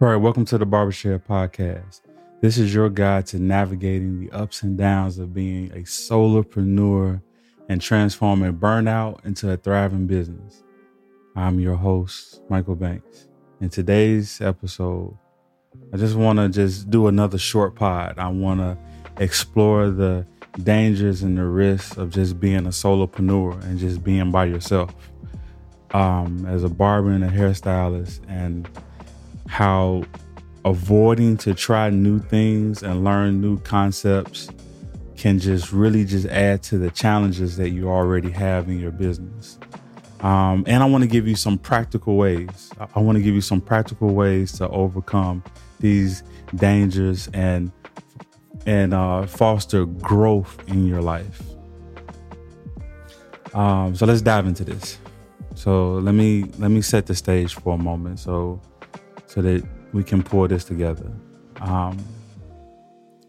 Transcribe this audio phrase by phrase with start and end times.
[0.00, 2.00] All right, welcome to the Barbershare Podcast.
[2.40, 7.20] This is your guide to navigating the ups and downs of being a solopreneur
[7.68, 10.64] and transforming burnout into a thriving business.
[11.36, 13.28] I'm your host, Michael Banks.
[13.60, 15.16] In today's episode,
[15.92, 18.18] I just want to just do another short pod.
[18.18, 18.78] I want to
[19.22, 20.26] explore the
[20.64, 24.94] dangers and the risks of just being a solopreneur and just being by yourself.
[25.92, 28.68] Um, as a barber and a hairstylist and
[29.50, 30.04] how
[30.64, 34.48] avoiding to try new things and learn new concepts
[35.16, 39.58] can just really just add to the challenges that you already have in your business.
[40.20, 42.70] Um, and I want to give you some practical ways.
[42.94, 45.42] I want to give you some practical ways to overcome
[45.80, 46.22] these
[46.54, 47.72] dangers and
[48.66, 51.42] and uh, foster growth in your life.
[53.52, 54.98] Um, so let's dive into this.
[55.54, 58.20] So let me let me set the stage for a moment.
[58.20, 58.60] So
[59.30, 61.08] so that we can pull this together.
[61.60, 62.04] Um,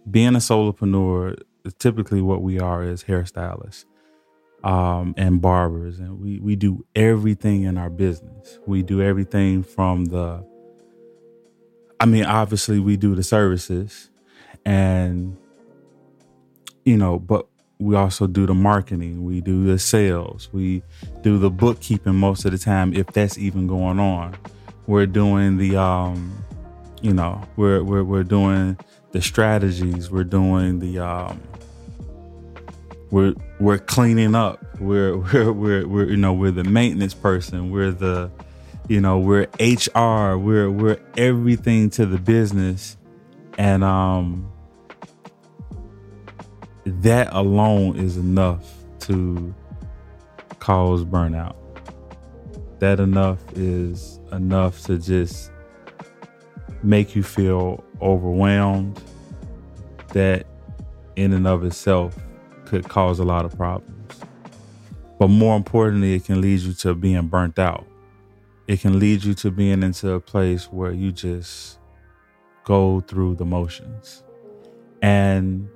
[0.09, 1.39] being a solopreneur,
[1.77, 3.85] typically what we are is hairstylists
[4.63, 8.57] um, and barbers, and we we do everything in our business.
[8.65, 10.43] We do everything from the.
[11.99, 14.09] I mean, obviously, we do the services,
[14.65, 15.37] and
[16.83, 19.23] you know, but we also do the marketing.
[19.23, 20.49] We do the sales.
[20.51, 20.81] We
[21.21, 24.35] do the bookkeeping most of the time, if that's even going on
[24.91, 26.43] we're doing the um
[27.01, 28.77] you know we're we're we're doing
[29.13, 30.11] the strategies.
[30.11, 31.41] We're doing the um
[33.09, 34.61] we're we're cleaning up.
[34.81, 37.71] We're we're we're, we're you know we're the maintenance person.
[37.71, 38.29] We're the
[38.89, 42.97] you know we're hr we're we're everything to the business.
[43.57, 44.51] And um
[46.83, 48.69] that alone is enough
[49.01, 49.55] to
[50.59, 51.55] cause burnout.
[52.79, 55.51] That enough is enough to just
[56.83, 59.01] make you feel overwhelmed
[60.09, 60.45] that
[61.15, 62.17] in and of itself
[62.65, 64.21] could cause a lot of problems.
[65.19, 67.85] But more importantly, it can lead you to being burnt out.
[68.67, 71.77] It can lead you to being into a place where you just
[72.63, 74.23] go through the motions.
[75.01, 75.69] And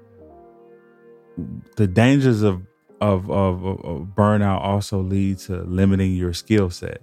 [1.75, 2.63] the dangers of
[3.01, 7.01] of, of, of burnout also lead to limiting your skill set.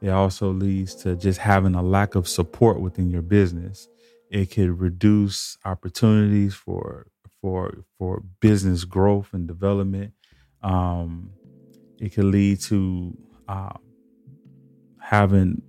[0.00, 3.88] It also leads to just having a lack of support within your business.
[4.30, 7.06] It could reduce opportunities for
[7.40, 10.12] for for business growth and development.
[10.62, 11.30] Um,
[11.98, 13.16] it could lead to
[13.48, 13.72] uh,
[15.00, 15.62] having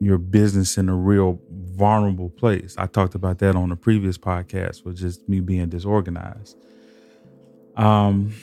[0.00, 2.74] your business in a real vulnerable place.
[2.78, 6.56] I talked about that on a previous podcast with just me being disorganized.
[7.76, 8.34] Um,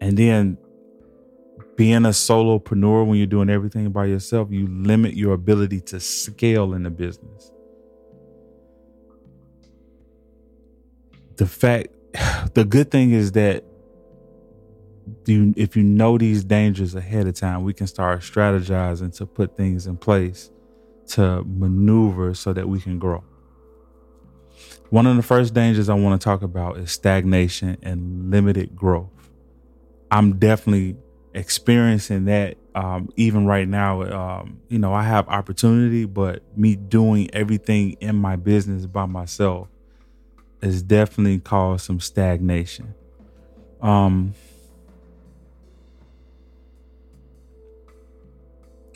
[0.00, 0.58] and then
[1.78, 6.74] being a solopreneur when you're doing everything by yourself, you limit your ability to scale
[6.74, 7.52] in the business.
[11.36, 11.90] The fact,
[12.54, 13.62] the good thing is that
[15.26, 19.56] you, if you know these dangers ahead of time, we can start strategizing to put
[19.56, 20.50] things in place
[21.10, 23.22] to maneuver so that we can grow.
[24.90, 29.30] One of the first dangers I want to talk about is stagnation and limited growth.
[30.10, 30.96] I'm definitely
[31.34, 34.02] experiencing that um, even right now.
[34.02, 39.68] Um, you know, I have opportunity, but me doing everything in my business by myself
[40.62, 42.94] has definitely caused some stagnation.
[43.80, 44.34] Um,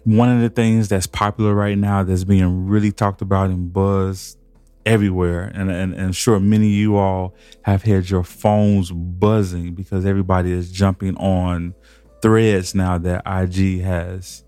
[0.05, 4.39] one of the things that's popular right now that's being really talked about and buzzed
[4.85, 5.51] everywhere.
[5.55, 10.53] And, and, and sure, many of you all have had your phones buzzing because everybody
[10.53, 11.75] is jumping on
[12.23, 14.45] threads now that IG has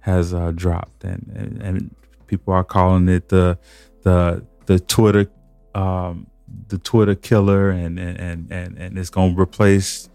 [0.00, 1.94] has uh, dropped, and, and, and
[2.26, 3.58] people are calling it the
[4.02, 5.30] the the Twitter
[5.74, 6.26] um,
[6.68, 10.08] the Twitter killer, and and and and it's gonna replace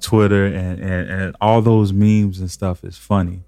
[0.00, 3.42] Twitter, and and, and all those memes and stuff is funny.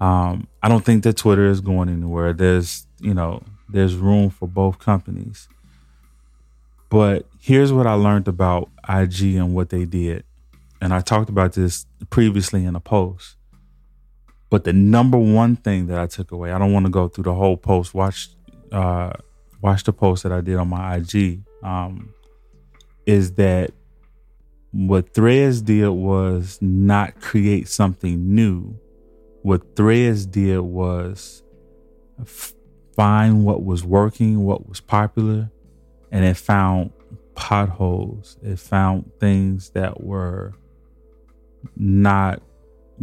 [0.00, 2.32] Um, I don't think that Twitter is going anywhere.
[2.32, 5.48] There's you know there's room for both companies.
[6.90, 10.24] But here's what I learned about IG and what they did.
[10.80, 13.36] And I talked about this previously in a post.
[14.50, 17.24] But the number one thing that I took away, I don't want to go through
[17.24, 17.94] the whole post.
[17.94, 18.28] Watch
[18.72, 19.12] uh
[19.60, 21.42] watch the post that I did on my IG.
[21.62, 22.14] Um,
[23.06, 23.72] is that
[24.72, 28.78] what Threads did was not create something new.
[29.42, 31.42] What Threads did was
[32.96, 35.50] find what was working, what was popular,
[36.10, 36.90] and it found
[37.34, 38.36] potholes.
[38.42, 40.54] It found things that were
[41.76, 42.42] not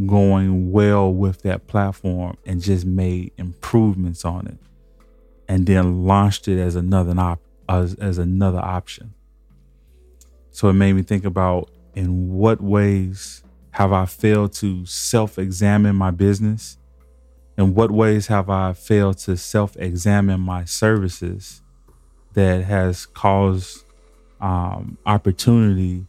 [0.06, 4.58] going well with that platform and just made improvements on it
[5.48, 9.14] and then launched it as another op- as, as another option.
[10.52, 16.12] So it made me think about in what ways have I failed to self-examine my
[16.12, 16.78] business?
[17.58, 21.62] In what ways have I failed to self-examine my services
[22.34, 23.84] that has caused
[24.42, 26.06] um, opportunity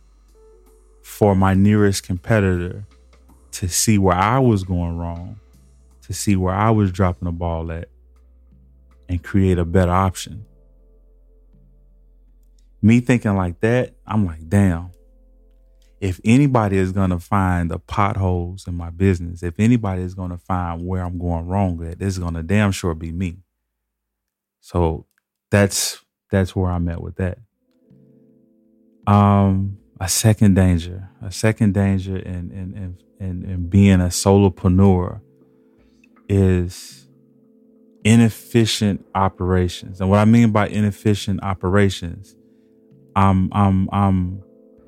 [1.06, 2.84] for my nearest competitor
[3.52, 5.38] to see where I was going wrong,
[6.02, 7.88] to see where I was dropping the ball at,
[9.08, 10.44] and create a better option.
[12.82, 14.90] Me thinking like that, I'm like, damn.
[16.00, 20.84] If anybody is gonna find the potholes in my business, if anybody is gonna find
[20.84, 23.38] where I'm going wrong at, this is gonna damn sure be me.
[24.60, 25.06] So
[25.50, 27.38] that's that's where I'm at with that.
[29.06, 35.20] Um, a second danger, a second danger in in in in, in being a solopreneur
[36.28, 37.08] is
[38.04, 40.00] inefficient operations.
[40.00, 42.36] And what I mean by inefficient operations,
[43.14, 44.42] I'm I'm I'm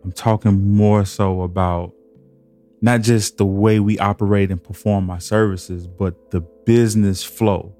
[0.04, 1.92] I'm talking more so about
[2.80, 7.74] not just the way we operate and perform our services, but the business flow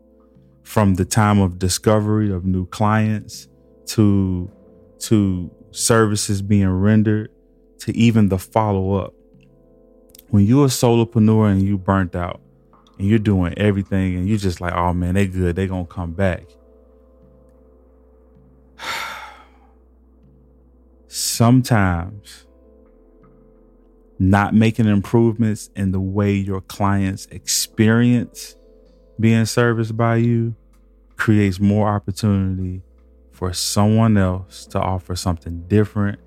[0.64, 3.48] from the time of discovery of new clients
[3.86, 4.50] to
[5.00, 7.30] to services being rendered
[7.80, 9.14] to even the follow up.
[10.28, 12.40] When you're a solopreneur and you burnt out
[12.98, 16.12] and you're doing everything and you're just like, oh man, they good, they gonna come
[16.12, 16.44] back.
[21.08, 22.46] Sometimes
[24.18, 28.56] not making improvements in the way your clients experience
[29.20, 30.54] being serviced by you
[31.16, 32.82] creates more opportunity
[33.38, 36.18] for someone else to offer something different,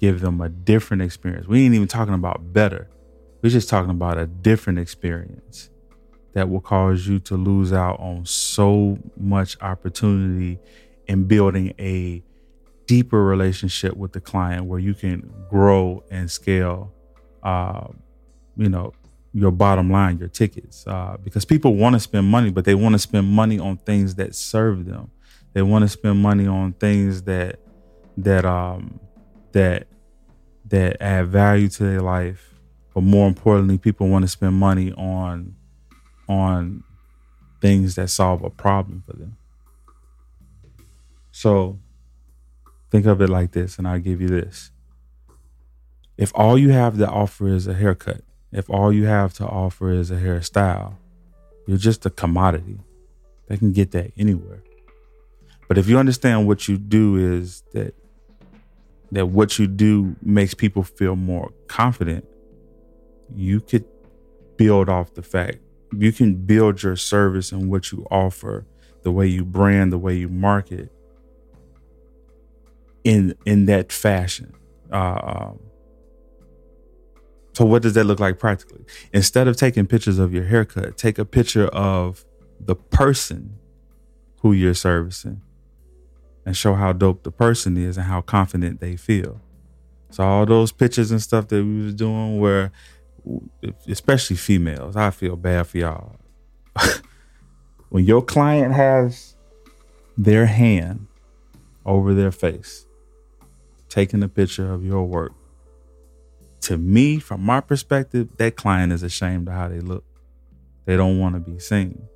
[0.00, 1.46] give them a different experience.
[1.46, 2.88] We ain't even talking about better.
[3.42, 5.68] We're just talking about a different experience
[6.32, 10.58] that will cause you to lose out on so much opportunity
[11.06, 12.22] in building a
[12.86, 16.90] deeper relationship with the client where you can grow and scale
[17.42, 17.86] uh,
[18.56, 18.94] you know
[19.34, 22.94] your bottom line your tickets uh, because people want to spend money but they want
[22.94, 25.10] to spend money on things that serve them
[25.56, 27.58] they want to spend money on things that
[28.18, 29.00] that um
[29.52, 29.86] that
[30.66, 32.52] that add value to their life.
[32.92, 35.56] But more importantly, people want to spend money on
[36.28, 36.84] on
[37.62, 39.38] things that solve a problem for them.
[41.30, 41.78] So
[42.90, 44.70] think of it like this, and I'll give you this.
[46.18, 48.20] If all you have to offer is a haircut,
[48.52, 50.96] if all you have to offer is a hairstyle,
[51.66, 52.78] you're just a commodity.
[53.48, 54.62] They can get that anywhere.
[55.68, 57.94] But if you understand what you do is that
[59.12, 62.26] that what you do makes people feel more confident,
[63.34, 63.84] you could
[64.56, 65.58] build off the fact
[65.92, 68.66] you can build your service and what you offer,
[69.02, 70.90] the way you brand, the way you market
[73.04, 74.52] in in that fashion.
[74.92, 75.60] Uh, um,
[77.54, 78.84] so what does that look like practically?
[79.12, 82.24] Instead of taking pictures of your haircut, take a picture of
[82.60, 83.58] the person
[84.40, 85.40] who you're servicing
[86.46, 89.40] and show how dope the person is and how confident they feel.
[90.10, 92.72] So all those pictures and stuff that we was doing where
[93.88, 96.16] especially females, I feel bad for y'all.
[97.88, 99.36] when your client has
[100.16, 101.08] their hand
[101.84, 102.86] over their face,
[103.88, 105.32] taking a picture of your work,
[106.62, 110.04] to me, from my perspective, that client is ashamed of how they look.
[110.84, 112.08] They don't want to be seen.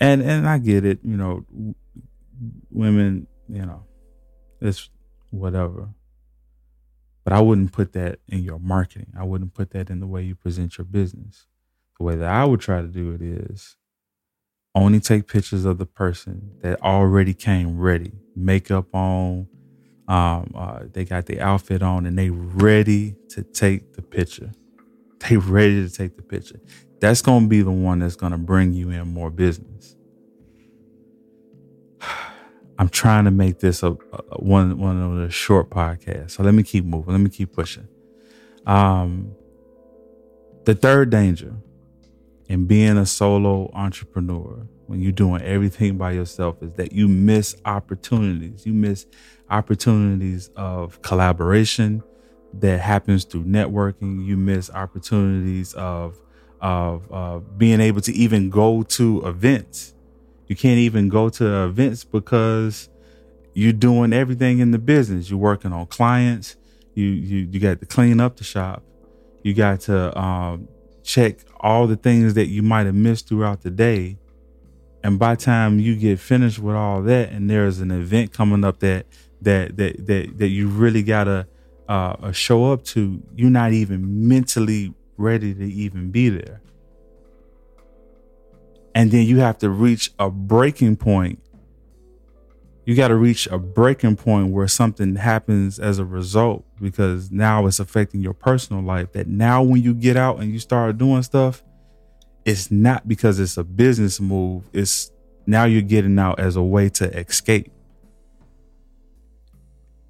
[0.00, 1.44] And and I get it, you know,
[2.70, 3.84] women, you know,
[4.60, 4.90] it's
[5.30, 5.88] whatever.
[7.24, 9.12] But I wouldn't put that in your marketing.
[9.18, 11.46] I wouldn't put that in the way you present your business.
[11.98, 13.76] The way that I would try to do it is
[14.74, 19.48] only take pictures of the person that already came ready, makeup on,
[20.08, 24.52] um, uh, they got the outfit on, and they ready to take the picture.
[25.28, 26.60] They ready to take the picture.
[27.00, 29.96] That's gonna be the one that's gonna bring you in more business.
[32.78, 36.32] I'm trying to make this a, a, one one of the short podcasts.
[36.32, 37.12] So let me keep moving.
[37.12, 37.88] Let me keep pushing.
[38.66, 39.34] Um,
[40.64, 41.54] the third danger
[42.46, 47.56] in being a solo entrepreneur when you're doing everything by yourself is that you miss
[47.64, 48.64] opportunities.
[48.64, 49.06] You miss
[49.50, 52.02] opportunities of collaboration
[52.54, 54.24] that happens through networking.
[54.24, 56.18] You miss opportunities of
[56.60, 59.94] of uh, being able to even go to events
[60.48, 62.88] you can't even go to events because
[63.54, 65.30] you're doing everything in the business.
[65.30, 66.56] You're working on clients.
[66.94, 68.82] You you you got to clean up the shop.
[69.42, 70.68] You got to um,
[71.02, 74.18] check all the things that you might have missed throughout the day.
[75.04, 78.80] And by time you get finished with all that, and there's an event coming up
[78.80, 79.06] that
[79.42, 81.46] that that that that you really gotta
[81.88, 86.60] uh, show up to, you're not even mentally ready to even be there.
[88.98, 91.40] And then you have to reach a breaking point
[92.88, 97.66] you got to reach a breaking point where something happens as a result because now
[97.66, 99.12] it's affecting your personal life.
[99.12, 101.62] That now, when you get out and you start doing stuff,
[102.46, 104.70] it's not because it's a business move.
[104.72, 105.10] It's
[105.44, 107.70] now you're getting out as a way to escape.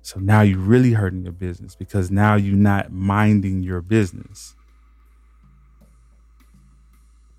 [0.02, 4.54] So now you're really hurting your business because now you're not minding your business.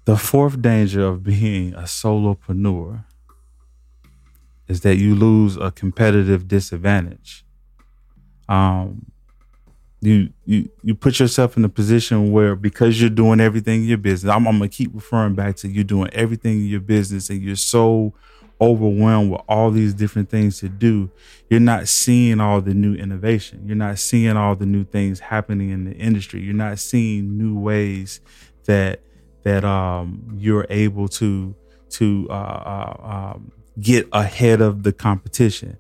[0.10, 3.06] The fourth danger of being a solopreneur
[4.68, 7.46] is that you lose a competitive disadvantage.
[8.48, 9.12] Um,
[10.02, 14.00] you you you put yourself in a position where because you're doing everything in your
[14.00, 17.40] business, I'm, I'm gonna keep referring back to you doing everything in your business, and
[17.40, 18.12] you're so
[18.60, 21.12] overwhelmed with all these different things to do.
[21.52, 23.68] You're not seeing all the new innovation.
[23.68, 26.42] You're not seeing all the new things happening in the industry.
[26.42, 28.22] You're not seeing new ways
[28.66, 29.02] that
[29.44, 31.56] that um, you're able to
[31.92, 35.78] to uh, uh, um, get ahead of the competition.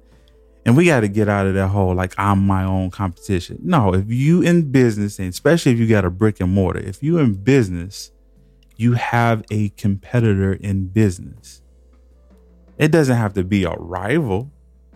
[0.66, 3.60] And we got to get out of that whole like I'm my own competition.
[3.64, 7.02] No, if you in business and especially if you got a brick and mortar, if
[7.02, 8.12] you in business,
[8.76, 11.62] you have a competitor in business.
[12.78, 14.52] It doesn't have to be a rival.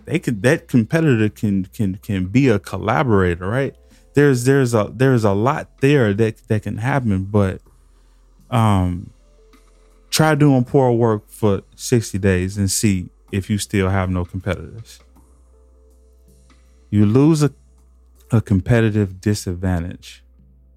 [0.06, 3.76] They can that competitor can can can be a collaborator, right?
[4.14, 7.62] There's there's a there's a lot there that that can happen, but
[8.54, 9.14] um
[10.14, 15.00] Try doing poor work for 60 days and see if you still have no competitors.
[16.92, 17.52] You lose a,
[18.32, 20.24] a competitive disadvantage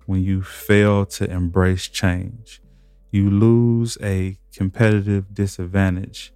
[0.06, 2.62] when you fail to embrace change.
[3.10, 6.32] You lose a competitive disadvantage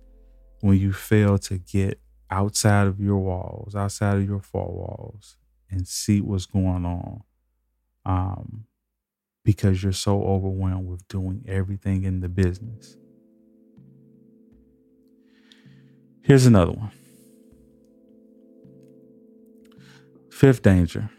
[0.60, 1.98] when you fail to get
[2.30, 5.38] outside of your walls, outside of your four walls,
[5.70, 7.22] and see what's going on.
[8.04, 8.66] Um,
[9.44, 12.96] because you're so overwhelmed with doing everything in the business.
[16.22, 16.92] Here's another one.
[20.30, 21.10] Fifth danger.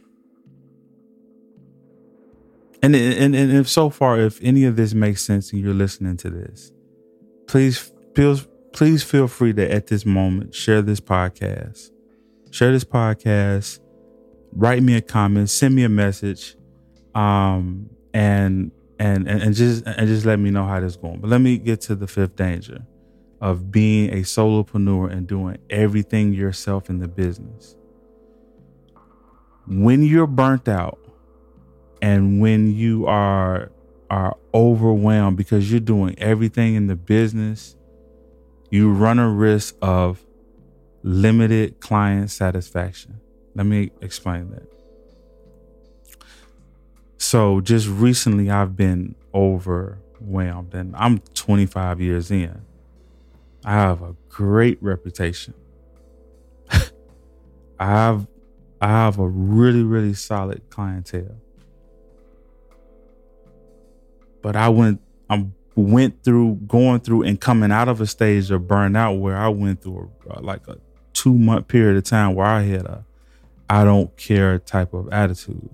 [2.83, 6.17] And, and, and if so far, if any of this makes sense and you're listening
[6.17, 6.71] to this,
[7.47, 8.39] please feel,
[8.73, 11.89] please feel free to at this moment share this podcast.
[12.49, 13.79] Share this podcast.
[14.53, 15.49] Write me a comment.
[15.49, 16.55] Send me a message.
[17.13, 21.19] Um, and and and, and just and just let me know how this is going.
[21.19, 22.85] But let me get to the fifth danger
[23.41, 27.75] of being a solopreneur and doing everything yourself in the business.
[29.67, 30.99] When you're burnt out
[32.01, 33.71] and when you are
[34.09, 37.75] are overwhelmed because you're doing everything in the business,
[38.69, 40.25] you run a risk of
[41.03, 43.19] limited client satisfaction.
[43.55, 44.70] Let me explain that.
[47.21, 52.63] So just recently I've been overwhelmed and I'm 25 years in.
[53.63, 55.53] I have a great reputation.
[57.79, 58.27] I have
[58.81, 61.35] I have a really, really solid clientele.
[64.41, 64.99] But I went
[65.29, 69.49] I went through going through and coming out of a stage of burnout where I
[69.49, 70.79] went through a, like a
[71.13, 73.05] two month period of time where I had a
[73.69, 75.69] I don't care type of attitude.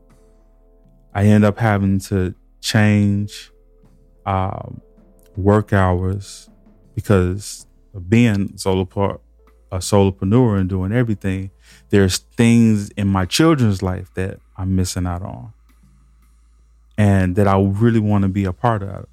[1.17, 3.51] I end up having to change
[4.27, 4.81] um,
[5.35, 6.47] work hours
[6.93, 7.65] because
[8.07, 9.19] being solopreneur,
[9.71, 11.49] a solopreneur and doing everything,
[11.89, 15.53] there's things in my children's life that I'm missing out on,
[16.99, 19.07] and that I really want to be a part of.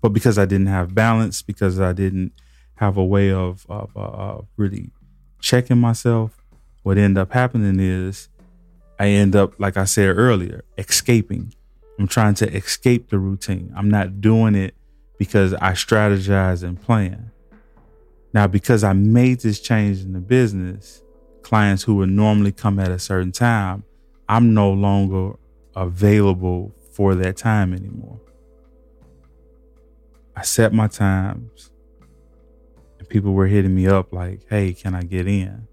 [0.00, 2.30] But because I didn't have balance, because I didn't
[2.76, 4.92] have a way of, of uh, really
[5.40, 6.44] checking myself,
[6.84, 8.28] what ended up happening is
[9.04, 11.52] I end up, like I said earlier, escaping.
[11.98, 13.70] I'm trying to escape the routine.
[13.76, 14.74] I'm not doing it
[15.18, 17.30] because I strategize and plan.
[18.32, 21.02] Now, because I made this change in the business,
[21.42, 23.84] clients who would normally come at a certain time,
[24.26, 25.34] I'm no longer
[25.76, 28.18] available for that time anymore.
[30.34, 31.70] I set my times
[32.98, 35.68] and people were hitting me up like, hey, can I get in?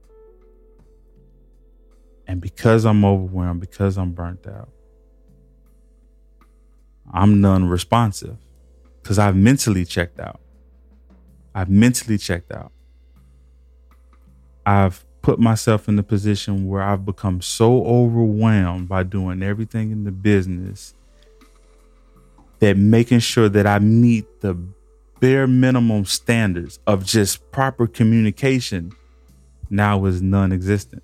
[2.27, 4.69] And because I'm overwhelmed, because I'm burnt out,
[7.11, 8.37] I'm non responsive
[9.01, 10.39] because I've mentally checked out.
[11.53, 12.71] I've mentally checked out.
[14.65, 20.03] I've put myself in a position where I've become so overwhelmed by doing everything in
[20.03, 20.93] the business
[22.59, 24.57] that making sure that I meet the
[25.19, 28.93] bare minimum standards of just proper communication
[29.69, 31.03] now is non existent.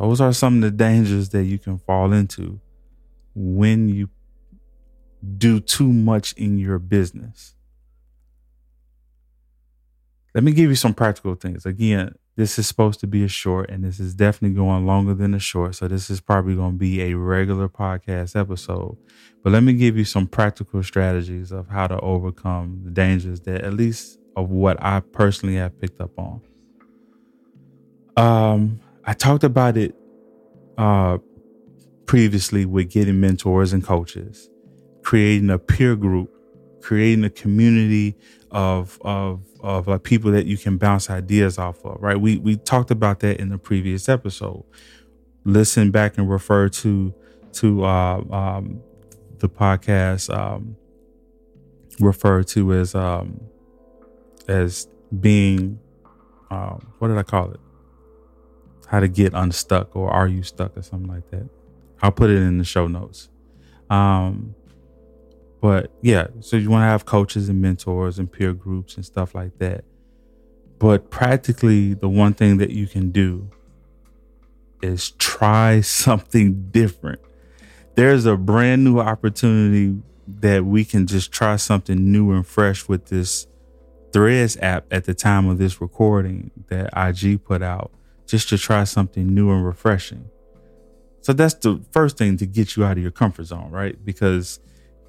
[0.00, 2.58] Those are some of the dangers that you can fall into
[3.34, 4.08] when you
[5.36, 7.54] do too much in your business.
[10.34, 11.66] Let me give you some practical things.
[11.66, 15.34] Again, this is supposed to be a short, and this is definitely going longer than
[15.34, 15.74] a short.
[15.74, 18.96] So, this is probably going to be a regular podcast episode.
[19.44, 23.60] But let me give you some practical strategies of how to overcome the dangers that,
[23.64, 26.40] at least, of what I personally have picked up on.
[28.16, 29.94] Um, I talked about it
[30.78, 31.18] uh,
[32.06, 34.48] previously with getting mentors and coaches,
[35.02, 36.30] creating a peer group,
[36.80, 38.16] creating a community
[38.50, 42.00] of of of like people that you can bounce ideas off of.
[42.00, 42.20] Right?
[42.20, 44.64] We we talked about that in the previous episode.
[45.44, 47.14] Listen back and refer to
[47.52, 48.80] to uh, um,
[49.38, 50.76] the podcast um,
[52.00, 53.40] referred to as um,
[54.48, 54.88] as
[55.20, 55.78] being
[56.50, 57.60] uh, what did I call it?
[58.90, 61.48] How to get unstuck or are you stuck or something like that.
[62.02, 63.28] I'll put it in the show notes.
[63.88, 64.56] Um,
[65.60, 69.32] but yeah, so you want to have coaches and mentors and peer groups and stuff
[69.32, 69.84] like that.
[70.80, 73.48] But practically, the one thing that you can do
[74.82, 77.20] is try something different.
[77.94, 83.06] There's a brand new opportunity that we can just try something new and fresh with
[83.06, 83.46] this
[84.12, 87.92] Threads app at the time of this recording that IG put out
[88.30, 90.24] just to try something new and refreshing.
[91.20, 94.02] So that's the first thing to get you out of your comfort zone, right?
[94.04, 94.60] Because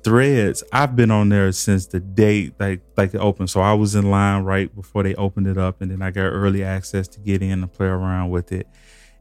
[0.04, 3.52] threads, I've been on there since the day like like it opened.
[3.52, 6.24] So I was in line right before they opened it up, and then I got
[6.24, 8.68] early access to get in and play around with it.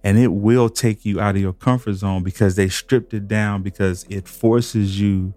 [0.02, 3.62] And it will take you out of your comfort zone because they stripped it down
[3.62, 5.34] because it forces you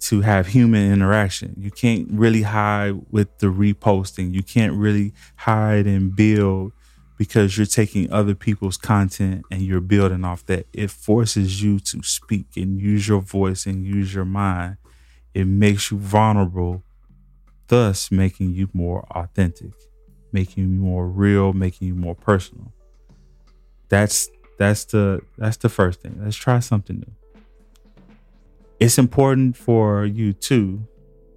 [0.00, 1.54] to have human interaction.
[1.56, 4.34] You can't really hide with the reposting.
[4.34, 6.72] You can't really hide and build
[7.22, 10.66] because you're taking other people's content and you're building off that.
[10.72, 14.78] It forces you to speak and use your voice and use your mind.
[15.32, 16.82] It makes you vulnerable,
[17.68, 19.70] thus making you more authentic,
[20.32, 22.72] making you more real, making you more personal.
[23.88, 26.18] That's that's the that's the first thing.
[26.20, 28.12] Let's try something new.
[28.80, 30.88] It's important for you too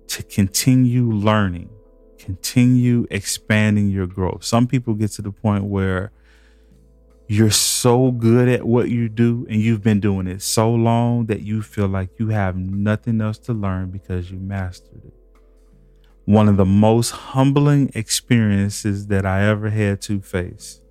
[0.07, 1.69] to continue learning
[2.25, 4.43] continue expanding your growth.
[4.43, 6.11] Some people get to the point where
[7.27, 11.41] you're so good at what you do and you've been doing it so long that
[11.41, 15.13] you feel like you have nothing else to learn because you mastered it.
[16.25, 20.81] One of the most humbling experiences that I ever had to face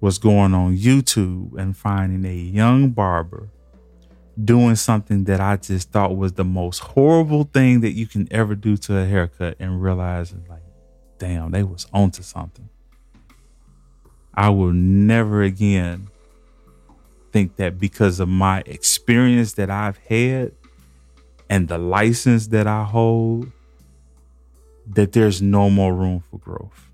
[0.00, 3.50] was going on YouTube and finding a young barber
[4.42, 8.54] doing something that I just thought was the most horrible thing that you can ever
[8.54, 10.62] do to a haircut and realizing like,
[11.18, 12.68] damn, they was onto something.
[14.34, 16.08] I will never again
[17.32, 20.52] think that because of my experience that I've had
[21.50, 23.52] and the license that I hold,
[24.86, 26.90] that there's no more room for growth.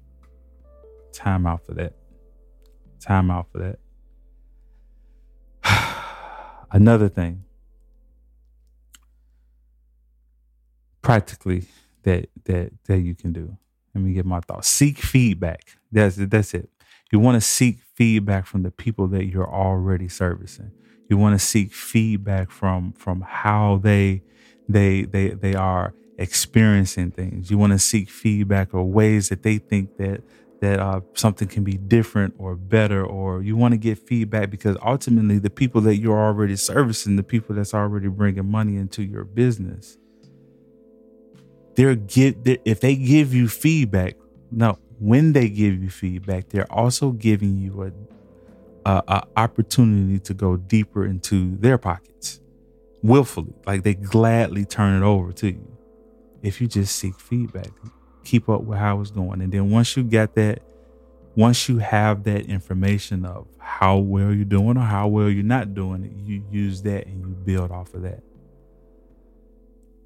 [1.13, 1.95] Time out for that.
[3.01, 3.79] Time out for that.
[6.73, 7.45] Another thing,
[11.03, 11.65] practically
[12.05, 13.57] that that that you can do.
[13.95, 14.69] Let me get my thoughts.
[14.69, 15.79] Seek feedback.
[15.93, 16.71] That's that's it.
[17.13, 20.73] You want to seek feedback from the people that you're already servicing.
[21.09, 24.23] You want to seek feedback from from how they
[24.69, 27.51] they they they are experiencing things.
[27.51, 30.23] You want to seek feedback or ways that they think that
[30.61, 34.77] that uh, something can be different or better, or you want to get feedback because
[34.85, 39.25] ultimately the people that you're already servicing, the people that's already bringing money into your
[39.25, 39.99] business,
[41.77, 44.17] they're get they're, if they give you feedback.
[44.51, 47.93] No, when they give you feedback, they're also giving you a,
[48.91, 52.41] a, a opportunity to go deeper into their pockets
[53.03, 55.79] willfully, like they gladly turn it over to you
[56.43, 57.71] if you just seek feedback
[58.25, 59.41] keep up with how it's going.
[59.41, 60.63] And then once you get that,
[61.37, 65.75] once you have that information of how well you're doing or how well you're not
[65.75, 68.23] doing it, you use that and you build off of that.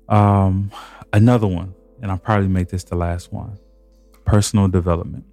[0.08, 0.70] Um,
[1.12, 3.58] another one, and I'll probably make this the last one
[4.24, 5.24] personal development.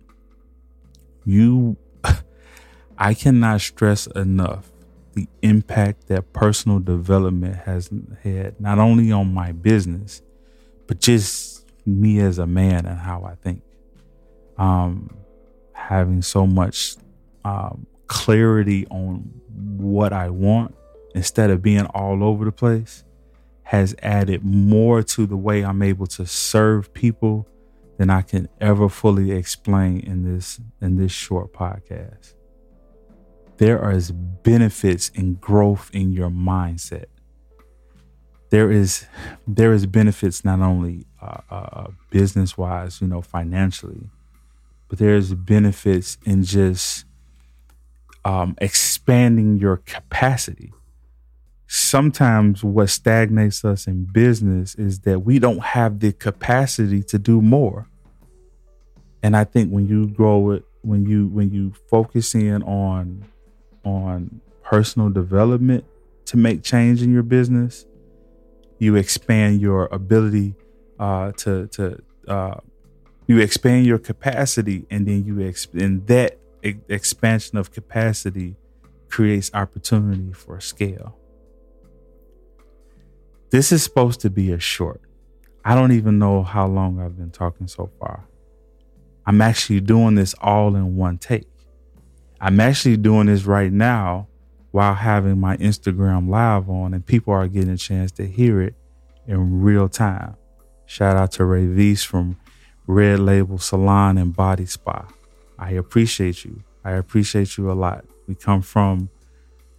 [1.26, 1.78] You,
[2.98, 4.72] I cannot stress enough
[5.14, 7.90] the impact that personal development has
[8.24, 10.22] had, not only on my business,
[10.88, 13.62] but just me as a man and how I think.
[14.58, 15.16] Um,
[15.74, 16.96] having so much
[17.46, 19.32] um, clarity on
[19.78, 20.76] what I want
[21.16, 23.04] instead of being all over the place
[23.64, 27.48] has added more to the way I'm able to serve people
[27.98, 32.34] than I can ever fully explain in this in this short podcast.
[33.58, 34.00] There are
[34.44, 37.06] benefits and growth in your mindset.
[38.50, 39.06] There is
[39.48, 44.10] there is benefits not only uh, uh, business wise, you know, financially,
[44.88, 47.06] but there's benefits in just
[48.26, 50.74] um, expanding your capacity
[51.72, 57.44] sometimes what stagnates us in business is that we don't have the capacity to do
[57.44, 57.88] more.
[59.22, 63.24] And I think when you grow it, when you when you focus in on
[63.86, 65.86] on personal development
[66.26, 67.86] to make change in your business,
[68.80, 70.56] you expand your ability
[71.00, 72.56] uh, to to uh,
[73.28, 78.56] you expand your capacity, and then you exp- and that e- expansion of capacity
[79.10, 81.18] creates opportunity for scale.
[83.52, 85.02] This is supposed to be a short.
[85.66, 88.28] I don't even know how long I've been talking so far.
[89.26, 91.48] I'm actually doing this all in one take.
[92.40, 94.29] I'm actually doing this right now
[94.72, 98.76] while having my Instagram live on, and people are getting a chance to hear it
[99.28, 100.36] in real time.
[100.86, 102.38] Shout out to Ray V's from
[102.88, 105.08] Red Label Salon and Body Spa.
[105.58, 106.64] I appreciate you.
[106.84, 108.06] I appreciate you a lot.
[108.28, 109.10] We come from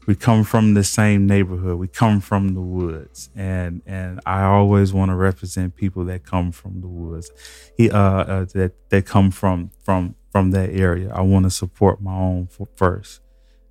[0.06, 1.78] we come from the same neighborhood.
[1.78, 6.52] We come from the woods, and and I always want to represent people that come
[6.52, 7.30] from the woods.
[7.76, 11.12] He uh, uh that that come from from from that area.
[11.12, 13.20] I want to support my own first.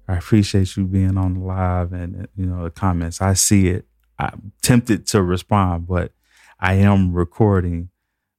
[0.09, 3.21] I appreciate you being on live and you know the comments.
[3.21, 3.85] I see it.
[4.17, 6.13] I'm tempted to respond, but
[6.59, 7.89] I am recording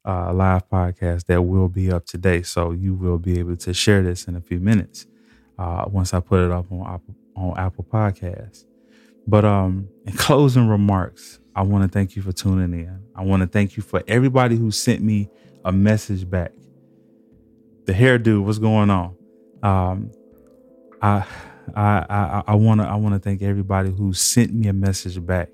[0.05, 3.73] uh, a live podcast that will be up today, so you will be able to
[3.73, 5.07] share this in a few minutes
[5.61, 7.01] uh, once I put it up on
[7.37, 8.65] on Apple Podcasts.
[9.29, 13.01] But um, in closing remarks, I want to thank you for tuning in.
[13.15, 15.31] I want to thank you for everybody who sent me
[15.65, 16.51] a message back.
[17.85, 19.17] The hairdo, what's going on?
[19.63, 20.11] Um,
[21.01, 21.25] I
[21.77, 25.49] I I to I want to thank everybody who sent me a message back.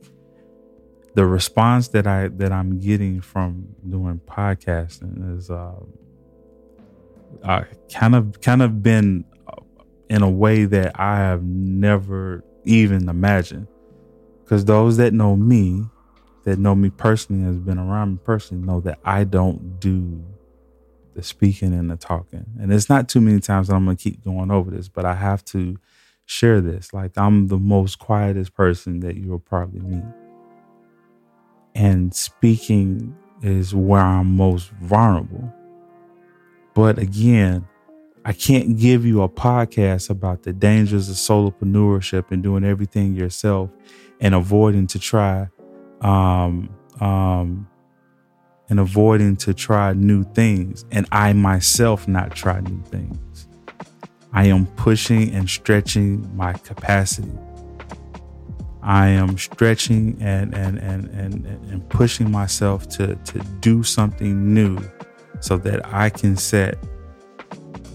[1.14, 5.80] The response that I that I'm getting from doing podcasting is uh,
[7.42, 9.24] uh kind of kind of been
[10.08, 13.66] in a way that I have never even imagined.
[14.44, 15.84] Because those that know me,
[16.44, 20.24] that know me personally, has been around me personally, know that I don't do
[21.14, 22.44] the speaking and the talking.
[22.60, 25.14] And it's not too many times that I'm gonna keep going over this, but I
[25.14, 25.76] have to
[26.26, 26.92] share this.
[26.92, 30.04] Like I'm the most quietest person that you will probably meet.
[31.74, 35.52] And speaking is where I'm most vulnerable.
[36.74, 37.66] But again,
[38.24, 43.70] I can't give you a podcast about the dangers of solopreneurship and doing everything yourself
[44.20, 45.48] and avoiding to try
[46.00, 46.68] um,
[47.00, 47.68] um,
[48.68, 53.45] and avoiding to try new things and I myself not try new things.
[54.32, 57.32] I am pushing and stretching my capacity.
[58.82, 64.78] I am stretching and and and and, and pushing myself to to do something new
[65.40, 66.78] so that I can set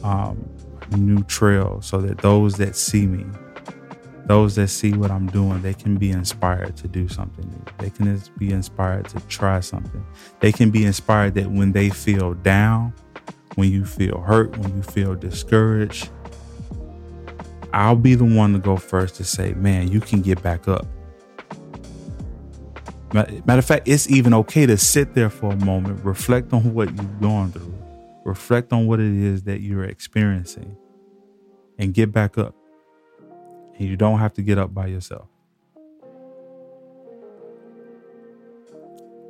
[0.04, 0.50] um,
[0.98, 3.26] new trail so that those that see me,
[4.26, 7.64] those that see what I'm doing, they can be inspired to do something new.
[7.78, 10.06] They can be inspired to try something.
[10.40, 12.94] They can be inspired that when they feel down,
[13.56, 16.10] when you feel hurt, when you feel discouraged,
[17.74, 20.86] I'll be the one to go first to say, man, you can get back up.
[23.14, 26.90] Matter of fact, it's even okay to sit there for a moment, reflect on what
[26.90, 27.74] you've gone through,
[28.24, 30.78] reflect on what it is that you're experiencing
[31.78, 32.56] and get back up.
[33.78, 35.28] And you don't have to get up by yourself.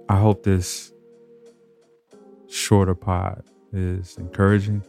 [0.10, 0.91] I hope this
[2.47, 4.84] shorter pod is encouraging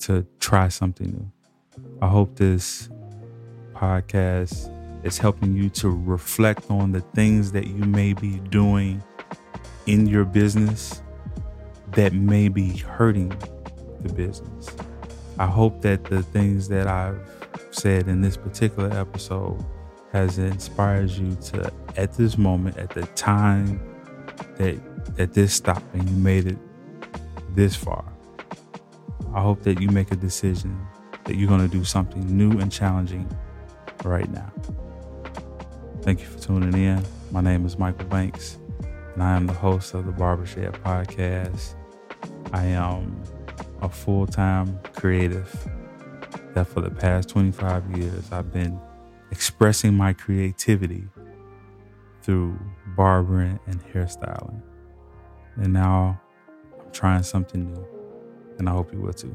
[0.00, 1.32] to try something new.
[2.02, 2.88] I hope this
[3.72, 9.02] podcast is helping you to reflect on the things that you may be doing
[9.86, 11.02] in your business
[11.92, 13.30] that may be hurting
[14.00, 14.74] the business.
[15.38, 17.20] I hope that the things that I've
[17.70, 19.64] said in this particular episode
[20.12, 23.80] has inspired you to at this moment at the time
[24.56, 24.78] that
[25.16, 26.58] that this stopped and you made it
[27.54, 28.04] this far
[29.34, 30.78] i hope that you make a decision
[31.30, 33.26] that you're going to do something new and challenging
[34.04, 34.52] right now
[36.02, 38.58] thank you for tuning in my name is michael banks
[39.14, 41.74] and i am the host of the barbershop podcast
[42.52, 43.22] I am
[43.80, 45.68] a full time creative
[46.54, 48.78] that for the past 25 years I've been
[49.30, 51.06] expressing my creativity
[52.22, 52.58] through
[52.96, 54.62] barbering and hairstyling.
[55.56, 56.20] And now
[56.80, 57.86] I'm trying something new.
[58.58, 59.34] And I hope you will too.